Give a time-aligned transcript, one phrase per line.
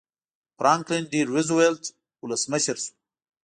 [0.57, 1.81] فرانکلن ډي روزولټ
[2.23, 2.93] ولسمشر شو.